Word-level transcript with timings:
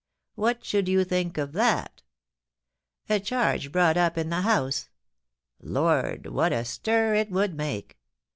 What 0.33 0.65
should 0.65 0.87
you 0.87 1.03
think 1.03 1.37
of 1.37 1.51
that? 1.53 2.01
A 3.07 3.19
charge 3.19 3.71
brought 3.71 3.97
up 3.97 4.17
in 4.17 4.31
the 4.31 4.41
House— 4.41 4.89
Lord, 5.59 6.25
what 6.25 6.51
a 6.51 6.65
stir 6.65 7.13
it 7.13 7.29
would 7.29 7.53
make 7.55 7.99